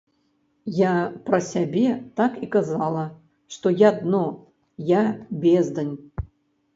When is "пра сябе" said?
1.25-1.83